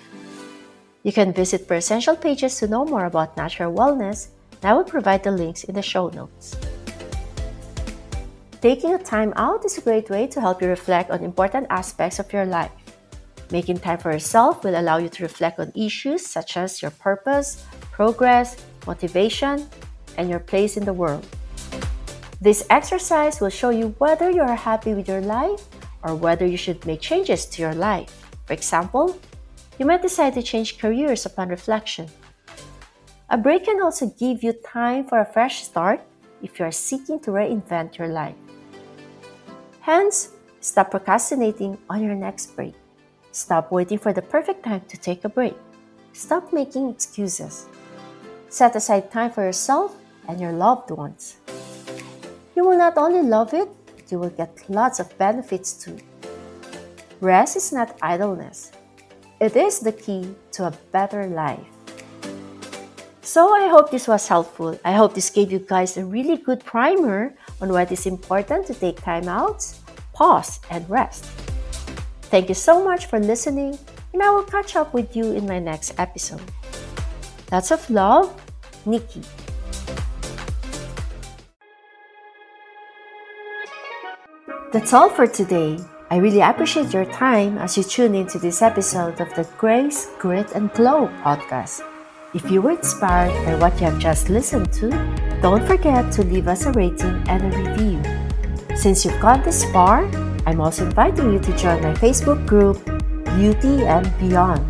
You 1.03 1.11
can 1.11 1.33
visit 1.33 1.67
Puressentiel 1.67 2.19
pages 2.19 2.59
to 2.59 2.67
know 2.67 2.85
more 2.85 3.05
about 3.05 3.35
natural 3.35 3.73
wellness, 3.73 4.29
and 4.61 4.71
I 4.71 4.73
will 4.73 4.83
provide 4.83 5.23
the 5.23 5.31
links 5.31 5.63
in 5.63 5.75
the 5.75 5.81
show 5.81 6.09
notes. 6.09 6.55
Taking 8.62 8.93
a 8.93 9.00
time 9.00 9.34
out 9.38 9.65
is 9.65 9.80
a 9.80 9.82
great 9.82 10.08
way 10.12 10.28
to 10.28 10.39
help 10.39 10.62
you 10.62 10.67
reflect 10.67 11.10
on 11.10 11.24
important 11.24 11.65
aspects 11.71 12.19
of 12.19 12.32
your 12.32 12.45
life. 12.45 12.69
Making 13.50 13.80
time 13.80 13.97
for 13.97 14.12
yourself 14.12 14.63
will 14.63 14.80
allow 14.80 14.97
you 14.97 15.10
to 15.10 15.24
reflect 15.24 15.60
on 15.60 15.74
issues 15.74 16.28
such 16.28 16.58
as 16.58 16.80
your 16.80 16.91
purpose, 16.91 17.65
progress, 17.91 18.56
motivation, 18.86 19.67
and 20.15 20.30
your 20.30 20.38
place 20.38 20.78
in 20.78 20.86
the 20.86 20.93
world. 20.93 21.26
This 22.39 22.63
exercise 22.69 23.41
will 23.41 23.50
show 23.50 23.71
you 23.71 23.95
whether 23.97 24.30
you 24.30 24.43
are 24.43 24.56
happy 24.56 24.93
with 24.93 25.08
your 25.08 25.21
life 25.21 25.65
or 26.04 26.13
whether 26.13 26.45
you 26.45 26.58
should 26.58 26.86
make 26.86 27.02
changes 27.02 27.47
to 27.47 27.63
your 27.63 27.74
life. 27.74 28.30
For 28.45 28.54
example, 28.54 29.17
you 29.80 29.88
might 29.88 30.04
decide 30.04 30.36
to 30.36 30.43
change 30.43 30.78
careers 30.78 31.26
upon 31.26 31.50
reflection. 31.50 32.10
A 33.32 33.39
break 33.39 33.65
can 33.65 33.82
also 33.82 34.13
give 34.19 34.43
you 34.43 34.54
time 34.54 35.08
for 35.08 35.17
a 35.17 35.26
fresh 35.26 35.63
start 35.63 36.02
if 36.43 36.60
you 36.60 36.65
are 36.65 36.71
seeking 36.71 37.19
to 37.21 37.32
reinvent 37.32 37.97
your 37.97 38.08
life. 38.08 38.36
Hence, 39.82 40.30
stop 40.60 40.91
procrastinating 40.91 41.78
on 41.89 42.04
your 42.04 42.13
next 42.13 42.56
break. 42.56 42.76
Stop 43.32 43.72
waiting 43.72 43.98
for 43.98 44.13
the 44.13 44.22
perfect 44.22 44.63
time 44.63 44.82
to 44.88 44.98
take 44.98 45.26
a 45.26 45.30
break. 45.30 45.56
Stop 46.13 46.54
making 46.54 46.89
excuses. 46.89 47.65
Set 48.50 48.76
aside 48.76 49.10
time 49.10 49.32
for 49.32 49.44
yourself 49.44 49.96
and 50.28 50.39
your 50.39 50.52
loved 50.52 50.91
ones. 50.91 51.38
You 52.56 52.67
will 52.67 52.78
not 52.78 52.98
only 52.98 53.24
love 53.24 53.54
it, 53.56 53.70
you 54.10 54.20
will 54.20 54.30
get 54.30 54.70
lots 54.70 55.00
of 55.00 55.17
benefits 55.17 55.74
too. 55.74 55.98
Rest 57.20 57.56
is 57.56 57.74
not 57.74 57.98
idleness, 58.02 58.72
it 59.39 59.56
is 59.56 59.80
the 59.80 59.94
key 59.94 60.36
to 60.52 60.67
a 60.67 60.74
better 60.91 61.26
life. 61.26 61.65
So, 63.22 63.54
I 63.54 63.67
hope 63.67 63.89
this 63.89 64.08
was 64.08 64.28
helpful. 64.28 64.78
I 64.84 64.91
hope 64.91 65.13
this 65.13 65.30
gave 65.30 65.52
you 65.52 65.60
guys 65.60 65.96
a 65.96 66.04
really 66.04 66.36
good 66.38 66.65
primer 66.65 67.34
on 67.62 67.69
why 67.69 67.84
it 67.84 67.91
is 67.91 68.06
important 68.06 68.67
to 68.67 68.74
take 68.74 69.02
time 69.02 69.30
out, 69.30 69.63
pause, 70.13 70.60
and 70.69 70.89
rest. 70.89 71.26
Thank 72.34 72.50
you 72.50 72.56
so 72.56 72.84
much 72.84 73.06
for 73.06 73.19
listening, 73.19 73.78
and 74.13 74.21
I 74.21 74.30
will 74.30 74.43
catch 74.43 74.76
up 74.76 74.93
with 74.93 75.15
you 75.15 75.32
in 75.34 75.45
my 75.45 75.60
next 75.60 75.93
episode. 76.00 76.41
Lots 77.52 77.71
of 77.71 77.89
love, 77.89 78.34
Nikki. 78.86 79.21
That's 84.71 84.93
all 84.93 85.10
for 85.10 85.28
today. 85.28 85.78
I 86.10 86.17
really 86.17 86.39
appreciate 86.39 86.93
your 86.93 87.06
time 87.06 87.58
as 87.58 87.76
you 87.78 87.84
tune 87.84 88.15
into 88.15 88.39
this 88.39 88.62
episode 88.62 89.19
of 89.19 89.34
the 89.36 89.43
Grace, 89.58 90.08
Grit, 90.17 90.52
and 90.54 90.71
Glow 90.74 91.08
podcast. 91.24 91.84
If 92.34 92.50
you 92.50 92.62
were 92.62 92.71
inspired 92.71 93.36
by 93.45 93.56
what 93.56 93.74
you 93.80 93.88
have 93.88 94.00
just 94.00 94.30
listened 94.30 94.71
to, 94.74 95.31
don't 95.41 95.65
forget 95.65 96.12
to 96.13 96.23
leave 96.23 96.47
us 96.47 96.65
a 96.67 96.71
rating 96.71 97.23
and 97.27 97.41
a 97.41 97.58
review. 97.58 98.01
Since 98.75 99.04
you've 99.04 99.19
gone 99.19 99.41
this 99.41 99.65
far, 99.71 100.06
I'm 100.45 100.62
also 100.62 100.86
inviting 100.86 101.34
you 101.34 101.39
to 101.39 101.58
join 101.58 101.82
my 101.82 101.93
Facebook 101.93 102.45
group, 102.45 102.84
Beauty 103.36 103.84
and 103.86 104.06
Beyond. 104.19 104.62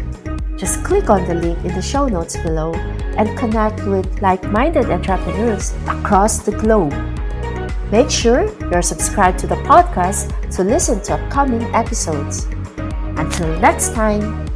Just 0.57 0.83
click 0.83 1.09
on 1.09 1.27
the 1.27 1.35
link 1.35 1.57
in 1.65 1.73
the 1.75 1.81
show 1.81 2.07
notes 2.07 2.37
below 2.37 2.73
and 3.17 3.37
connect 3.37 3.85
with 3.85 4.21
like 4.21 4.43
minded 4.45 4.89
entrepreneurs 4.89 5.73
across 5.87 6.39
the 6.39 6.51
globe. 6.51 6.93
Make 7.91 8.09
sure 8.09 8.47
you're 8.71 8.81
subscribed 8.81 9.39
to 9.39 9.47
the 9.47 9.55
podcast 9.67 10.31
to 10.55 10.63
listen 10.63 11.01
to 11.01 11.15
upcoming 11.15 11.63
episodes. 11.75 12.45
Until 13.17 13.59
next 13.59 13.93
time, 13.93 14.47